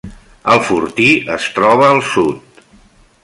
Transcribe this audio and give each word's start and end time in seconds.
El 0.53 0.61
fortí 0.69 1.09
es 1.35 1.45
troba 1.59 1.87
al 1.91 2.03
sud. 2.13 2.65